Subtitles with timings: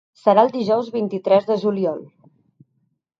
[0.19, 2.01] Serà el dijous vint-i-tres de juliol.